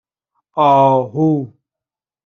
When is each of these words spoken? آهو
آهو 0.55 1.53